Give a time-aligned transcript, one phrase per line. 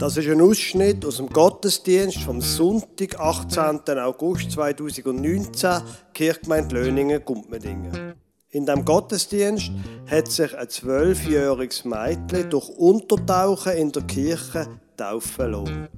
[0.00, 3.98] Das ist ein Ausschnitt aus dem Gottesdienst vom Sonntag, 18.
[3.98, 5.82] August 2019,
[6.14, 8.14] Kirchgemeinde Löningen, Gumpmedingen.
[8.48, 9.70] In dem Gottesdienst
[10.10, 15.88] hat sich ein zwölfjähriges Mädchen durch Untertauchen in der Kirche taufen lassen.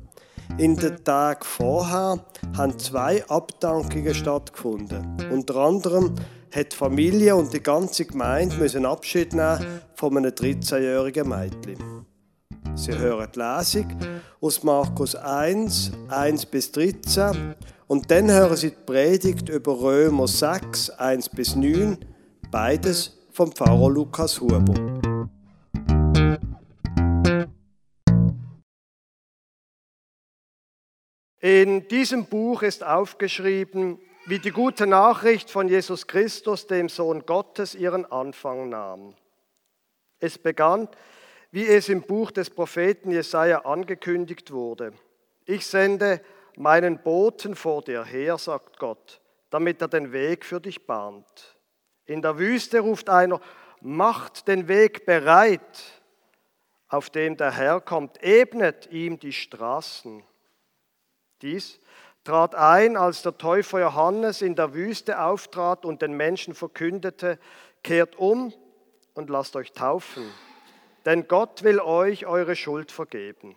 [0.59, 2.27] In den Tagen vorher
[2.57, 5.16] haben zwei Abdankungen stattgefunden.
[5.30, 6.16] Unter anderem
[6.53, 12.02] hat die Familie und die ganze Gemeinde müssen Abschied nehmen von einem 13-jährigen Mädchen.
[12.75, 13.86] Sie hören die Lesung
[14.40, 17.54] aus Markus 1, 1 bis 13
[17.86, 21.99] und dann hören Sie die Predigt über Römer 6, 1 bis 9,
[22.50, 24.75] beides vom Pfarrer Lukas Huber.
[31.41, 37.75] In diesem Buch ist aufgeschrieben, wie die gute Nachricht von Jesus Christus, dem Sohn Gottes,
[37.75, 39.14] ihren Anfang nahm.
[40.20, 40.89] Es begann,
[41.53, 44.95] wie es im Buch des Propheten Jesaja angekündigt wurde.
[45.45, 46.20] Ich sende
[46.56, 51.59] meinen Boten vor dir her, sagt Gott, damit er den Weg für dich bahnt.
[52.06, 53.41] In der Wüste ruft einer,
[53.81, 56.03] macht den Weg bereit,
[56.89, 60.22] auf dem der Herr kommt, ebnet ihm die Straßen.
[61.42, 61.81] Dies
[62.25, 67.39] trat ein, als der Täufer Johannes in der Wüste auftrat und den Menschen verkündete,
[67.83, 68.55] kehrt um
[69.14, 70.25] und lasst euch taufen,
[71.05, 73.56] denn Gott will euch eure Schuld vergeben.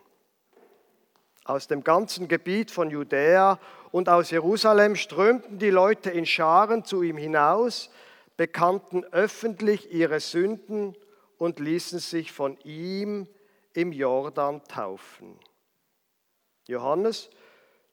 [1.43, 3.59] Aus dem ganzen Gebiet von Judäa
[3.91, 7.91] und aus Jerusalem strömten die Leute in Scharen zu ihm hinaus,
[8.35, 10.95] bekannten öffentlich ihre Sünden
[11.37, 13.27] und ließen sich von ihm
[13.73, 15.39] im Jordan taufen.
[16.67, 17.29] Johannes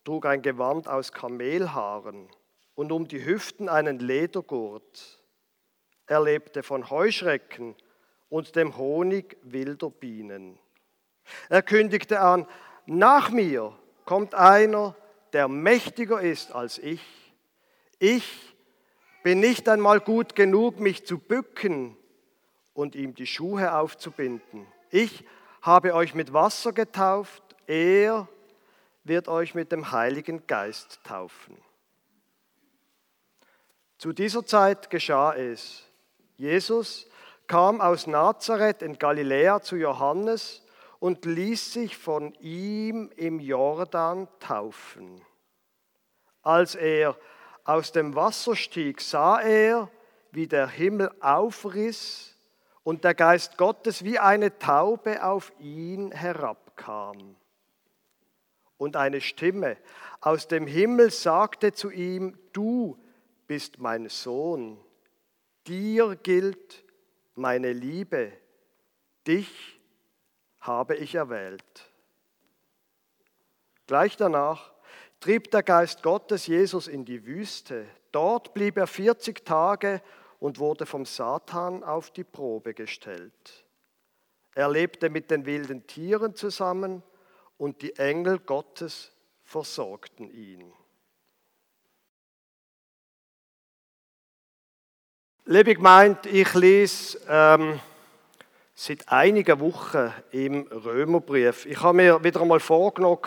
[0.05, 2.29] trug ein Gewand aus Kamelhaaren
[2.75, 5.21] und um die Hüften einen Ledergurt.
[6.07, 7.77] Er lebte von Heuschrecken
[8.33, 10.59] und dem Honig wilder Bienen.
[11.51, 12.47] Er kündigte an,
[12.87, 14.97] nach mir kommt einer,
[15.35, 17.03] der mächtiger ist als ich.
[17.99, 18.57] Ich
[19.23, 21.95] bin nicht einmal gut genug, mich zu bücken
[22.73, 24.67] und ihm die Schuhe aufzubinden.
[24.89, 25.27] Ich
[25.61, 28.29] habe euch mit Wasser getauft, er
[29.05, 31.59] wird euch mit dem Heiligen Geist taufen.
[33.99, 35.87] Zu dieser Zeit geschah es.
[36.39, 37.07] Jesus
[37.53, 40.63] kam aus Nazareth in Galiläa zu Johannes
[41.01, 45.21] und ließ sich von ihm im Jordan taufen.
[46.41, 47.15] Als er
[47.65, 49.91] aus dem Wasser stieg, sah er,
[50.31, 52.35] wie der Himmel aufriss
[52.85, 57.37] und der Geist Gottes wie eine Taube auf ihn herabkam.
[58.79, 59.77] Und eine Stimme
[60.23, 62.97] aus dem Himmel sagte zu ihm, du
[63.47, 64.79] bist mein Sohn,
[65.67, 66.83] dir gilt
[67.35, 68.33] meine Liebe,
[69.27, 69.81] dich
[70.61, 71.93] habe ich erwählt.
[73.87, 74.73] Gleich danach
[75.21, 77.87] trieb der Geist Gottes Jesus in die Wüste.
[78.11, 80.03] Dort blieb er 40 Tage
[80.39, 83.65] und wurde vom Satan auf die Probe gestellt.
[84.55, 87.03] Er lebte mit den wilden Tieren zusammen
[87.57, 89.13] und die Engel Gottes
[89.45, 90.73] versorgten ihn.
[95.45, 97.81] Liebe Gemeinde, ich lese ähm,
[98.77, 101.67] seit einigen Wochen im Römerbrief.
[101.67, 103.19] Ich habe mir wieder einmal vorgenommen,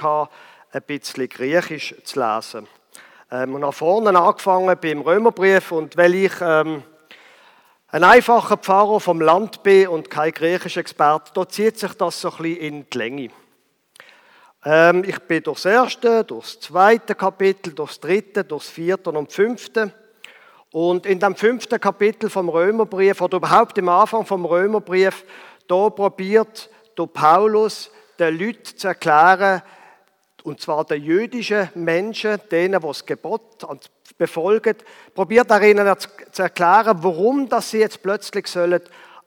[0.72, 2.68] ein bisschen Griechisch zu lesen.
[3.30, 6.84] Ähm, und habe vorne angefangen beim Römerbrief und weil ich ähm,
[7.90, 12.32] ein einfacher Pfarrer vom Land bin und kein griechischer Experte, da zieht sich das so
[12.32, 13.30] ein bisschen in die Länge.
[14.64, 19.92] Ähm, ich bin durchs erste, durchs zweite Kapitel, durchs dritte, durchs vierte und fünfte.
[20.76, 25.24] Und in dem fünften Kapitel vom Römerbrief oder überhaupt im Anfang vom Römerbrief,
[25.70, 29.62] da probiert der Paulus den Leuten zu erklären,
[30.44, 33.66] und zwar den jüdischen Menschen, denen, die das Gebot
[34.18, 34.76] befolgen,
[35.14, 35.96] probiert er ihnen
[36.34, 38.82] zu erklären, warum dass sie jetzt plötzlich sollen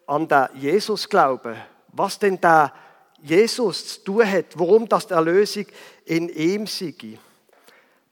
[0.07, 1.57] an den Jesus glauben.
[1.93, 2.75] Was denn der
[3.23, 5.65] Jesus zu tun hat, warum das die Erlösung
[6.05, 6.93] in ihm sei.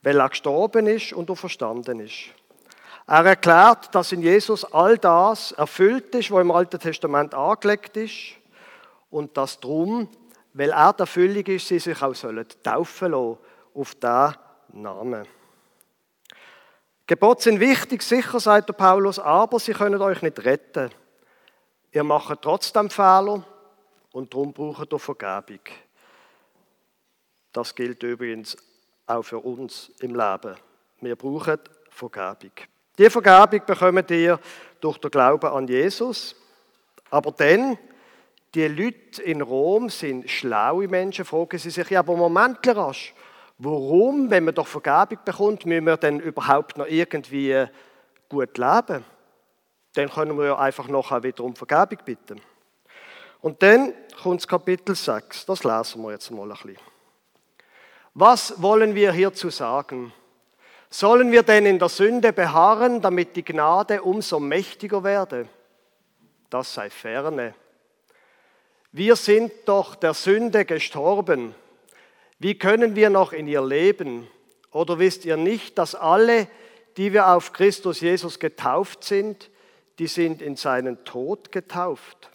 [0.01, 2.31] Weil er gestorben ist und verstanden ist.
[3.09, 8.35] Er erklärt, dass in Jesus all das erfüllt ist, was im Alten Testament angelegt ist
[9.09, 10.09] und dass drum,
[10.51, 13.37] weil er der Erfüllung ist, sie sich auch sollen taufen lassen
[13.73, 14.35] auf diesen
[14.83, 15.25] Namen.
[17.05, 20.91] Gebote sind wichtig, sicher, sagt der Paulus, aber sie können euch nicht retten.
[21.93, 23.45] Ihr macht trotzdem Fehler
[24.11, 25.61] und darum braucht ihr Vergebung.
[27.53, 28.57] Das gilt übrigens
[29.05, 30.57] auch für uns im Leben.
[30.99, 31.59] Wir brauchen
[31.89, 32.51] Vergebung.
[32.97, 34.39] Die Vergebung bekommt ihr
[34.81, 36.35] durch den Glauben an Jesus,
[37.09, 37.77] aber dann
[38.55, 43.13] die Leute in Rom sind schlaue Menschen, fragen sie sich, ja, aber Moment, rasch,
[43.59, 47.65] warum, wenn man doch Vergebung bekommt, müssen wir dann überhaupt noch irgendwie
[48.29, 49.05] gut leben?
[49.93, 52.41] Dann können wir ja einfach noch wieder um Vergebung bitten.
[53.41, 56.77] Und dann kommt das Kapitel 6, das lesen wir jetzt mal ein bisschen.
[58.15, 60.11] Was wollen wir hierzu sagen?
[60.89, 65.49] Sollen wir denn in der Sünde beharren, damit die Gnade umso mächtiger werde?
[66.49, 67.53] Das sei ferne.
[68.91, 71.53] Wir sind doch der Sünde gestorben.
[72.39, 74.27] Wie können wir noch in ihr leben?
[74.71, 76.47] Oder wisst ihr nicht, dass alle,
[76.95, 79.49] die wir auf Christus Jesus getauft sind,
[79.99, 82.29] die sind in seinen Tod getauft?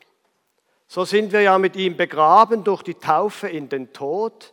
[0.88, 4.52] So sind wir ja mit ihm begraben durch die Taufe in den Tod,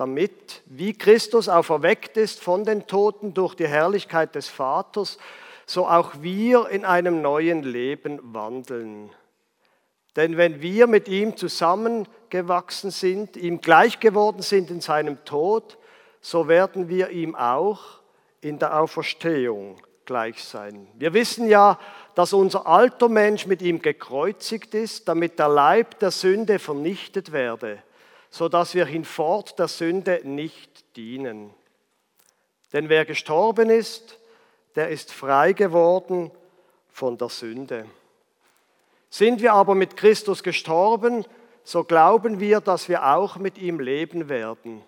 [0.00, 5.18] damit, wie Christus auferweckt ist von den Toten durch die Herrlichkeit des Vaters,
[5.66, 9.10] so auch wir in einem neuen Leben wandeln.
[10.16, 15.76] Denn wenn wir mit ihm zusammengewachsen sind, ihm gleich geworden sind in seinem Tod,
[16.22, 18.00] so werden wir ihm auch
[18.40, 20.88] in der Auferstehung gleich sein.
[20.94, 21.78] Wir wissen ja,
[22.14, 27.82] dass unser alter Mensch mit ihm gekreuzigt ist, damit der Leib der Sünde vernichtet werde,
[28.30, 31.52] so dass wir hinfort der Sünde nicht dienen.
[32.72, 34.18] Denn wer gestorben ist,
[34.76, 36.30] der ist frei geworden
[36.88, 37.86] von der Sünde.
[39.10, 41.24] Sind wir aber mit Christus gestorben,
[41.64, 44.82] so glauben wir, dass wir auch mit ihm leben werden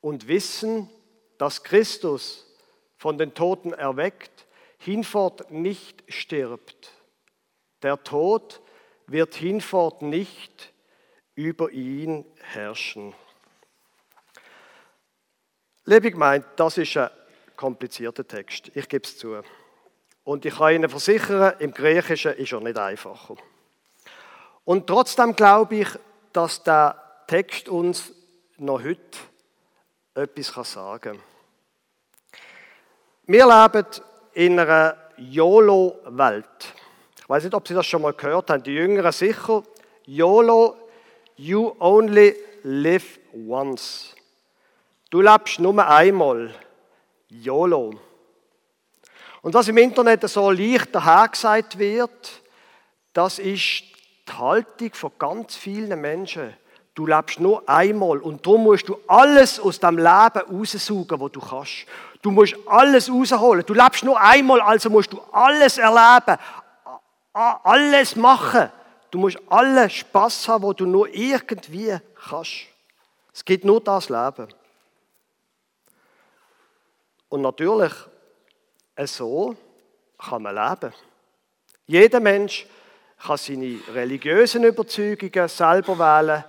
[0.00, 0.88] und wissen,
[1.36, 2.46] dass Christus
[2.96, 4.46] von den Toten erweckt,
[4.78, 6.92] hinfort nicht stirbt.
[7.82, 8.62] Der Tod
[9.06, 10.72] wird hinfort nicht
[11.36, 13.14] über ihn herrschen.
[15.84, 17.10] Liebe meint, das ist ein
[17.54, 19.40] komplizierter Text, ich gebe es zu.
[20.24, 23.36] Und ich kann Ihnen versichern, im Griechischen ist er nicht einfacher.
[24.64, 25.88] Und trotzdem glaube ich,
[26.32, 28.12] dass der Text uns
[28.58, 29.18] noch heute
[30.14, 31.22] etwas sagen kann.
[33.26, 33.86] Wir leben
[34.32, 36.74] in einer YOLO-Welt.
[37.18, 39.62] Ich weiß nicht, ob Sie das schon mal gehört haben, die Jüngeren sicher.
[40.06, 40.85] YOLO,
[41.36, 42.34] you only
[42.64, 44.14] live once.
[45.10, 46.54] Du lebst nur einmal.
[47.28, 47.94] YOLO.
[49.42, 52.42] Und was im Internet so leicht dahergesagt wird,
[53.12, 53.84] das ist
[54.28, 56.52] die Haltung von ganz vielen Menschen.
[56.94, 61.40] Du lebst nur einmal und darum musst du alles aus deinem Leben raussaugen, was du
[61.40, 61.86] kannst.
[62.22, 63.64] Du musst alles rausholen.
[63.66, 66.38] Du lebst nur einmal, also musst du alles erleben,
[67.32, 68.70] alles machen.
[69.10, 71.96] Du musst allen Spaß haben, wo du nur irgendwie
[72.28, 72.66] kannst.
[73.32, 74.48] Es gibt nur das Leben.
[77.28, 77.92] Und natürlich
[79.04, 79.56] so
[80.18, 80.94] kann man leben.
[81.86, 82.66] Jeder Mensch
[83.18, 86.44] kann seine religiösen Überzeugungen selber wählen.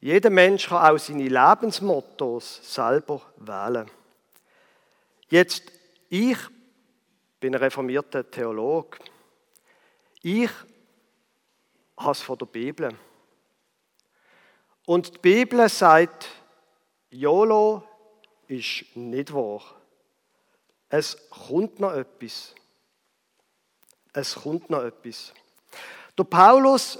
[0.00, 3.90] Jeder Mensch kann auch seine Lebensmottos selber wählen.
[5.28, 5.64] Jetzt,
[6.08, 6.38] ich
[7.40, 8.98] bin ein reformierter Theologe.
[10.22, 10.50] Ich
[11.96, 12.96] habe es von der Bibel.
[14.86, 16.28] Und die Bibel sagt,
[17.10, 17.82] YOLO
[18.48, 19.62] ist nicht wahr.
[20.88, 22.54] Es kommt noch etwas.
[24.12, 25.32] Es kommt noch etwas.
[26.16, 26.98] Der Paulus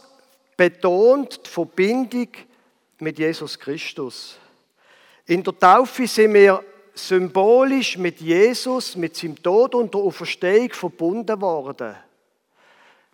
[0.57, 2.29] betont die Verbindung
[2.99, 4.37] mit Jesus Christus.
[5.27, 11.41] In der Taufe sind wir symbolisch mit Jesus, mit seinem Tod und der Auferstehung verbunden
[11.41, 11.97] worden.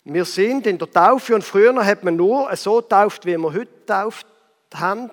[0.04, 3.84] Wir sind in der Taufe und früher hat man nur so tauft, wie wir heute
[3.84, 4.26] tauft
[4.74, 5.10] haben.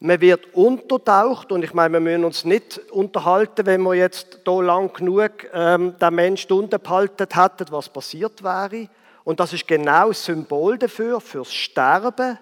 [0.00, 4.62] Man wird untertaucht und ich meine, wir müssen uns nicht unterhalten, wenn wir jetzt hier
[4.62, 8.88] lang genug ähm, den Menschen Stunden behalten hätten, was passiert wäre.
[9.24, 12.38] Und das ist genau das Symbol dafür, fürs Sterben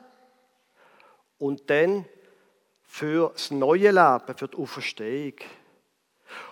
[1.38, 2.06] und dann
[2.84, 5.34] für das neue Leben, für die Auferstehung.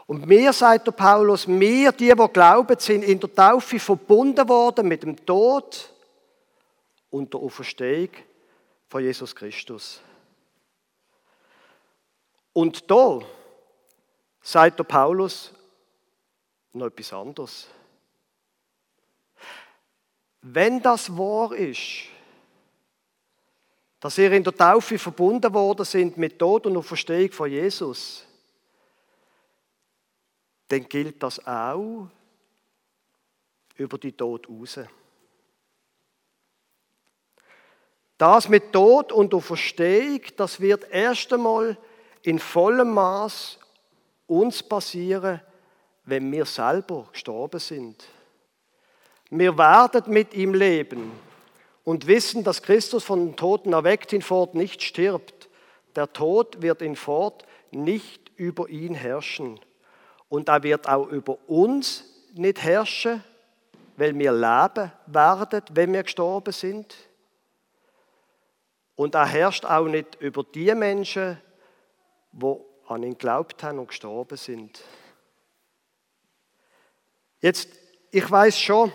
[0.08, 4.88] Und mir, sagt der Paulus, wir, die, die glauben, sind in der Taufe verbunden worden
[4.88, 5.92] mit dem Tod
[7.10, 8.08] und der Auferstehung
[8.88, 10.00] von Jesus Christus.
[12.54, 13.18] Und da
[14.40, 15.52] sagt der Paulus
[16.72, 17.66] noch etwas anderes.
[20.40, 22.04] Wenn das wahr ist,
[24.00, 28.24] dass ihr in der Taufe verbunden worden sind mit Tod und Verstehung von Jesus,
[30.68, 32.08] dann gilt das auch
[33.76, 34.80] über die Tod raus.
[38.18, 41.78] Das mit Tod und Verstehung, das wird erst einmal
[42.22, 43.58] in vollem Maß
[44.26, 45.40] uns passieren,
[46.04, 48.04] wenn wir selber gestorben sind.
[49.30, 51.12] Wir werden mit ihm leben
[51.84, 55.48] und wissen, dass Christus von den Toten erweckt hinfort nicht stirbt.
[55.94, 59.60] Der Tod wird hinfort nicht über ihn herrschen.
[60.28, 62.04] Und er wird auch über uns
[62.35, 63.23] nicht herrschen,
[63.97, 66.94] weil wir leben werden, wenn wir gestorben sind.
[68.94, 71.40] Und er herrscht auch nicht über die Menschen,
[72.32, 72.56] die
[72.87, 74.82] an ihn glaubt haben und gestorben sind.
[77.40, 77.68] Jetzt,
[78.11, 78.92] ich weiß schon,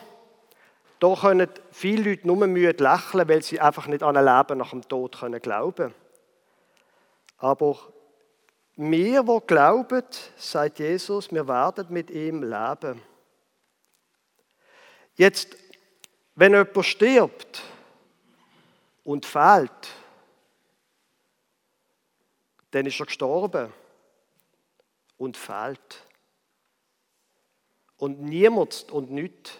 [1.00, 4.72] da können viele Leute nur müde lächeln, weil sie einfach nicht an ein Leben nach
[4.72, 5.94] dem Tod können glauben.
[7.38, 7.78] Aber
[8.76, 10.04] wir, wo glauben,
[10.38, 13.02] sagt Jesus, wir werden mit ihm leben.
[15.16, 15.56] Jetzt,
[16.36, 17.62] wenn jemand stirbt
[19.04, 19.90] und fehlt,
[22.72, 23.72] dann ist er gestorben
[25.18, 26.04] und fehlt.
[27.98, 29.52] Und niemand und nichts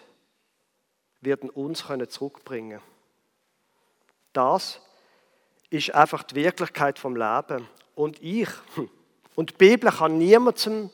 [1.20, 2.80] werden uns können zurückbringen.
[4.32, 4.80] Das
[5.70, 7.68] ist einfach die Wirklichkeit vom Leben.
[7.94, 8.48] Und ich
[9.34, 10.90] und die Bibel kann niemandem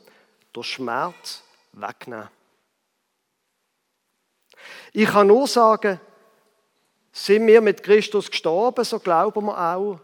[0.52, 1.42] durch Schmerz
[1.72, 2.28] wegnehmen.
[4.92, 6.00] Ich kann nur sagen,
[7.12, 10.00] sind wir mit Christus gestorben, so glauben wir auch,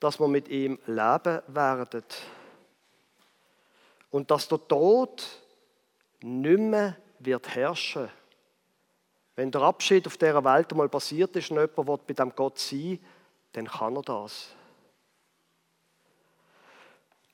[0.00, 2.04] dass wir mit ihm leben werden.
[4.10, 5.26] Und dass der Tod
[6.20, 8.08] nicht mehr wird herrschen.
[9.36, 12.58] Wenn der Abschied auf dieser Welt einmal passiert ist und jemand will bei dem Gott
[12.58, 12.98] sein
[13.52, 14.48] dann kann er das.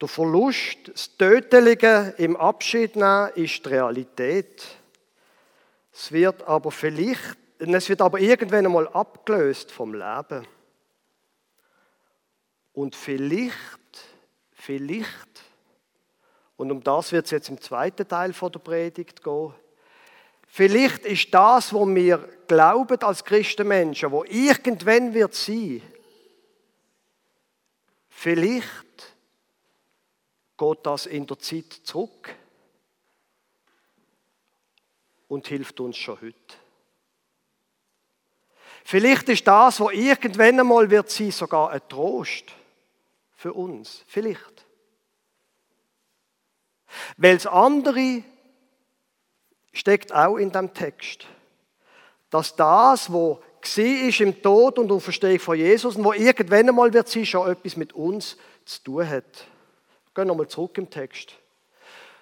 [0.00, 4.64] Der Verlust, das Tötelige im Abschied nehmen, ist die Realität.
[5.92, 10.46] Es wird aber vielleicht, es wird aber irgendwann einmal abgelöst vom Leben.
[12.72, 13.54] Und vielleicht,
[14.52, 15.44] vielleicht,
[16.56, 19.54] und um das wird es jetzt im zweiten Teil von der Predigt gehen,
[20.48, 25.80] vielleicht ist das, was wir glauben als Christenmenschen, wo irgendwann wird sein,
[28.08, 29.13] vielleicht
[30.56, 32.34] geht das in der Zeit zurück
[35.28, 36.34] und hilft uns schon heute.
[38.84, 42.52] Vielleicht ist das, was irgendwann einmal wird sein, sogar ein Trost
[43.34, 44.04] für uns.
[44.06, 44.66] Vielleicht.
[47.16, 48.23] Weil das andere
[49.73, 51.26] steckt auch in dem Text,
[52.30, 53.42] dass das, wo
[53.76, 57.76] ist im Tod und Auferstehung von Jesus und wo irgendwann einmal wird sein, schon etwas
[57.76, 59.46] mit uns zu tun hat.
[60.14, 61.35] Gehen wir nochmal zurück im Text.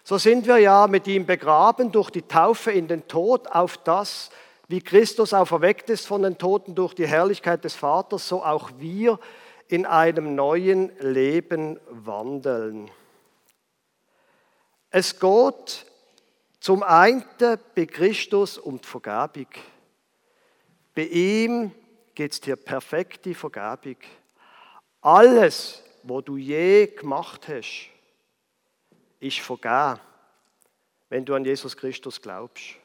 [0.02, 4.30] So sind wir ja mit ihm begraben durch die Taufe in den Tod auf das,
[4.66, 9.20] wie Christus auferweckt ist von den Toten durch die Herrlichkeit des Vaters, so auch wir
[9.68, 12.90] in einem neuen Leben wandeln.
[14.90, 15.86] Es geht
[16.60, 17.24] zum einen
[17.74, 19.48] bei Christus um die Vergebung.
[20.94, 21.72] Bei ihm
[22.14, 23.96] geht es dir perfekte Vergebung.
[25.00, 27.88] Alles, was du je gemacht hast,
[29.20, 30.00] ist vergeben,
[31.08, 32.76] wenn du an Jesus Christus glaubst.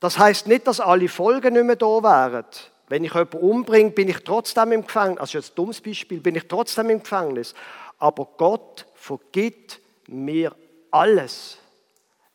[0.00, 2.44] Das heißt nicht, dass alle Folgen nicht mehr da wären.
[2.88, 5.20] Wenn ich jemanden umbringe, bin ich trotzdem im Gefängnis.
[5.20, 7.54] Also jetzt ein dummes Beispiel, bin ich trotzdem im Gefängnis.
[7.98, 10.54] Aber Gott vergibt mir
[10.90, 11.58] alles,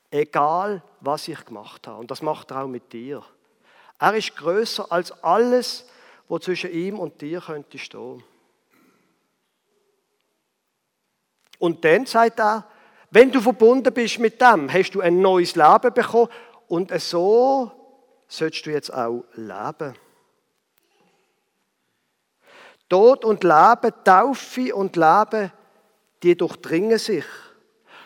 [0.09, 1.99] egal was ich gemacht habe.
[1.99, 3.23] Und das macht er auch mit dir.
[3.99, 5.85] Er ist größer als alles,
[6.27, 8.23] was zwischen ihm und dir könnte stehen.
[11.59, 12.65] Und dann sagt er,
[13.11, 16.29] wenn du verbunden bist mit dem, hast du ein neues Leben bekommen
[16.67, 17.71] und so
[18.27, 19.95] sollst du jetzt auch leben.
[22.87, 25.51] Tod und Leben, Taufe und Leben,
[26.23, 27.25] die durchdringen sich.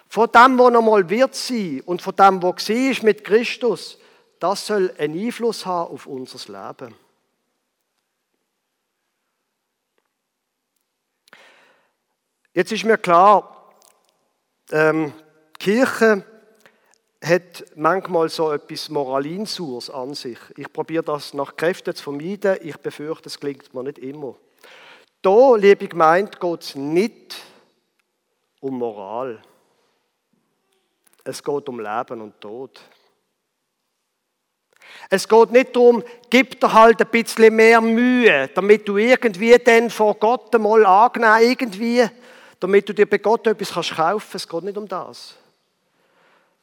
[0.07, 3.97] Von dem, wo noch mal wird sein und von dem, wo war mit Christus,
[4.39, 6.93] das soll einen Einfluss haben auf unser Leben.
[12.55, 13.73] Jetzt ist mir klar,
[14.71, 15.11] ähm,
[15.55, 16.23] die Kirche
[17.23, 20.37] hat manchmal so etwas Moralinsurs an sich.
[20.55, 22.57] Ich probiere das nach Kräften zu vermeiden.
[22.61, 24.35] Ich befürchte, es klingt mir nicht immer.
[25.23, 27.37] Da, liebe Gemeinde, geht es nicht
[28.59, 29.41] um Moral.
[31.23, 32.81] Es geht um Leben und Tod.
[35.09, 39.89] Es geht nicht darum, gib dir halt ein bisschen mehr Mühe, damit du irgendwie dann
[39.89, 42.07] vor Gott einmal angenehm irgendwie
[42.63, 44.35] damit du dir bei Gott etwas kaufen kannst.
[44.35, 45.35] Es geht nicht um das.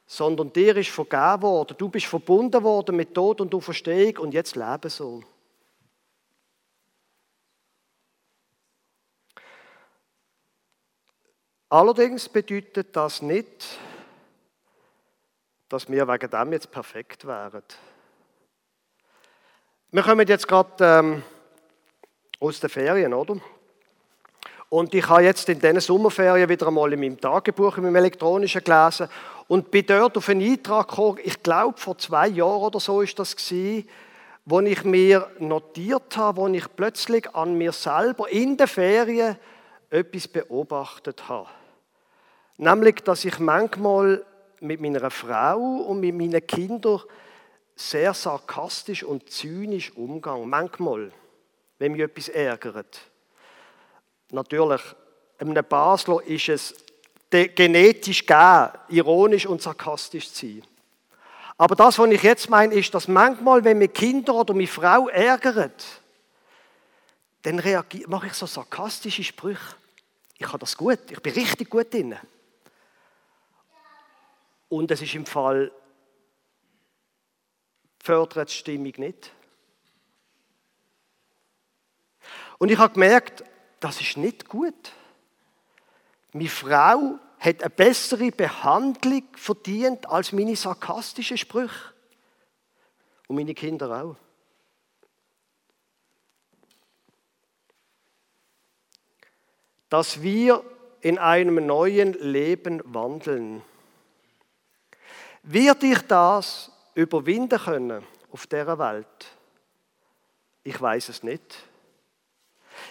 [0.07, 1.77] Sondern dir ist vergeben worden.
[1.77, 5.23] Du bist verbunden worden mit Tod und Auferstehung und jetzt lebe so.
[11.69, 13.67] Allerdings bedeutet das nicht,
[15.69, 17.63] dass wir wegen dem jetzt perfekt wären.
[19.91, 21.23] Wir kommen jetzt gerade ähm,
[22.41, 23.39] aus den Ferien, oder?
[24.71, 28.63] Und ich habe jetzt in diesen Sommerferien wieder einmal in meinem Tagebuch, in meinem elektronischen
[28.63, 29.09] gelesen
[29.49, 33.19] und bin dort auf einen Eintrag gekommen, ich glaube vor zwei Jahren oder so ist
[33.19, 33.89] das gewesen,
[34.45, 39.37] wo ich mir notiert habe, wo ich plötzlich an mir selber in den Ferien
[39.91, 41.49] etwas beobachtet habe.
[42.57, 44.25] Nämlich, dass ich manchmal
[44.61, 47.01] mit meiner Frau und mit meinen Kindern
[47.75, 50.47] sehr sarkastisch und zynisch umgehe.
[50.47, 51.11] Manchmal,
[51.79, 53.01] wenn mich etwas ärgert.
[54.33, 54.83] Natürlich,
[55.39, 56.75] einem Basler ist es
[57.31, 60.63] genetisch gegeben, ironisch und sarkastisch zu sein.
[61.57, 65.09] Aber das, was ich jetzt meine, ist, dass manchmal, wenn mich Kinder oder meine Frau
[65.09, 65.73] ärgern,
[67.43, 67.57] dann
[68.07, 69.77] mache ich so sarkastische Sprüche.
[70.39, 72.17] Ich habe das gut, ich bin richtig gut drin.
[74.71, 75.71] Und es ist im Fall,
[78.03, 79.31] fördert die Stimmung nicht.
[82.59, 83.45] Und ich habe gemerkt,
[83.81, 84.93] das ist nicht gut.
[86.33, 91.95] Meine Frau hat eine bessere Behandlung verdient als meine sarkastischen Sprüche.
[93.27, 94.17] Und meine Kinder auch.
[99.89, 100.63] Dass wir
[101.01, 103.63] in einem neuen Leben wandeln.
[105.43, 109.07] Wird ich das überwinden können auf dieser Welt?
[110.63, 111.70] Ich weiß es nicht.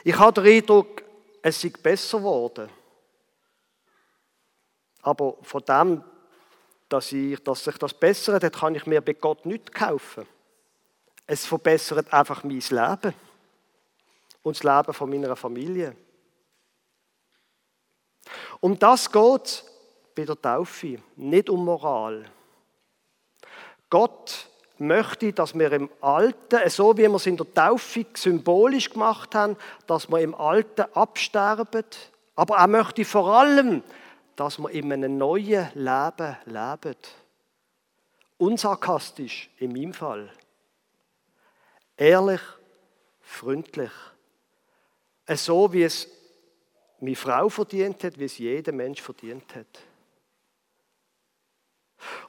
[0.03, 1.03] Ich habe den Eindruck,
[1.41, 2.69] es sei besser geworden.
[5.01, 6.03] Aber von dem,
[6.89, 10.25] dass, ich, dass sich das bessert hat, kann ich mir bei Gott nicht kaufen.
[11.25, 13.13] Es verbessert einfach mein Leben
[14.41, 15.95] und das Leben von meiner Familie.
[18.59, 19.63] Um das geht
[20.15, 22.25] bei der Taufe, nicht um Moral.
[23.89, 24.48] Gott
[24.79, 29.57] möchte, dass wir im Alten, so wie wir es in der Taufe symbolisch gemacht haben,
[29.87, 31.85] dass wir im Alten absterben,
[32.35, 33.83] aber er möchte vor allem,
[34.35, 36.95] dass wir in einem neuen Leben leben.
[38.37, 40.31] Unsarkastisch in meinem Fall.
[41.97, 42.41] Ehrlich,
[43.19, 43.91] freundlich.
[45.27, 46.07] So wie es
[47.01, 49.67] meine Frau verdient hat, wie es jeder Mensch verdient hat.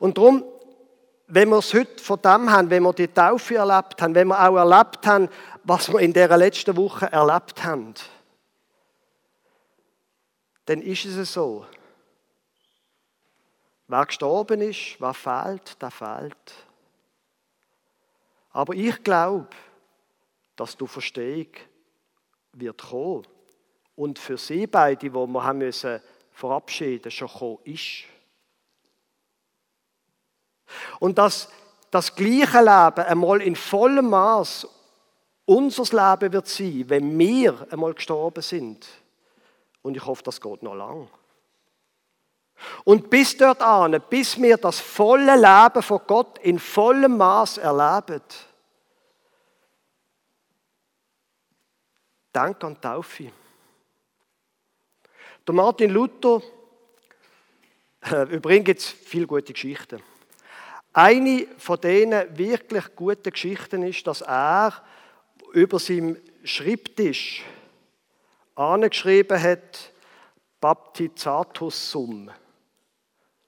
[0.00, 0.44] Und darum,
[1.30, 4.48] wenn wir es heute von dem haben, wenn wir die Taufe erlebt haben, wenn wir
[4.48, 5.28] auch erlebt haben,
[5.64, 7.94] was wir in der letzten Woche erlebt haben,
[10.66, 11.64] dann ist es so,
[13.90, 16.54] Wer gestorben ist, wer fehlt, der fehlt.
[18.52, 19.48] Aber ich glaube,
[20.54, 21.48] dass du Verstehung
[22.52, 23.26] wird kommen
[23.96, 28.04] und für sie beide, die wir haben müssen verabschieden, schon gekommen ist.
[30.98, 31.48] Und dass
[31.90, 34.68] das gleiche Leben einmal in vollem Maß
[35.46, 38.86] unser Leben wird sein, wenn wir einmal gestorben sind.
[39.82, 41.08] Und ich hoffe, das geht noch lang.
[42.84, 48.22] Und bis dort an, bis wir das volle Leben von Gott in vollem Maß erleben,
[52.32, 53.32] Dank an die Taufe.
[55.46, 56.40] Der Martin Luther,
[58.02, 60.00] äh, übrigens gibt es viele gute Geschichten.
[60.92, 64.82] Eine von denen wirklich guten Geschichten ist, dass er
[65.52, 67.44] über seinem Schreibtisch
[68.56, 69.92] angeschrieben hat,
[70.60, 72.30] Baptizatus sum.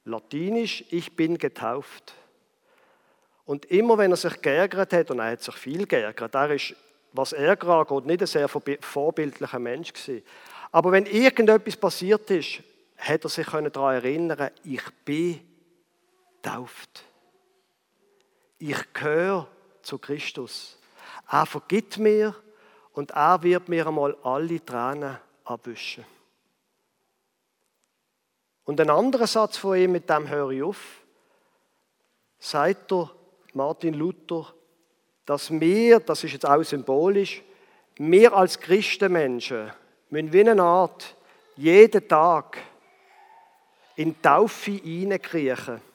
[0.04, 2.14] Latinisch, ich bin getauft.
[3.44, 6.74] Und immer wenn er sich geärgert hat, und er hat sich viel geärgert, er ist,
[7.12, 10.24] was Ärger angeht, nicht ein sehr vorbildlicher Mensch gewesen.
[10.70, 12.62] Aber wenn irgendetwas passiert ist,
[12.96, 15.40] hat er sich daran erinnern ich bin
[16.40, 17.04] getauft.
[18.64, 19.48] Ich gehöre
[19.82, 20.78] zu Christus.
[21.28, 22.32] Er vergibt mir
[22.92, 26.04] und er wird mir einmal alle Tränen abwischen.
[28.64, 30.78] Und ein anderer Satz von ihm, mit dem höre ich auf,
[32.38, 32.94] sagt
[33.52, 34.54] Martin Luther,
[35.26, 37.42] dass wir, das ist jetzt auch symbolisch,
[37.96, 39.72] wir als Christenmenschen
[40.08, 41.16] müssen wie eine Art
[41.56, 42.58] jeden Tag
[43.96, 45.91] in die Taufe hineinkriechen.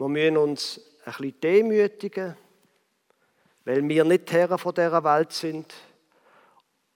[0.00, 2.34] Wir müssen uns ein bisschen demütigen,
[3.66, 5.74] weil wir nicht Herren von dieser Welt sind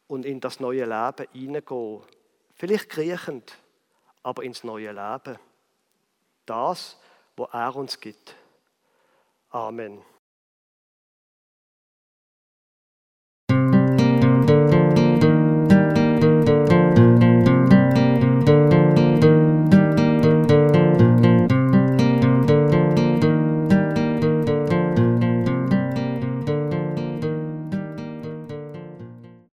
[0.06, 2.00] und in das neue Leben hineingehen.
[2.54, 3.58] Vielleicht kriechend
[4.22, 5.38] aber ins neue Leben.
[6.46, 6.98] Das,
[7.36, 8.34] wo er uns gibt.
[9.50, 10.00] Amen.